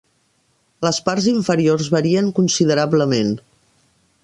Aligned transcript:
Les 0.85 0.99
parts 1.09 1.27
inferiors 1.33 1.91
varien 1.97 2.33
considerablement. 2.41 3.31